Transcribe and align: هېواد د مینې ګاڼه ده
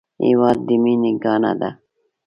هېواد 0.25 0.57
د 0.67 0.69
مینې 0.83 1.11
ګاڼه 1.23 1.51
ده 1.61 1.69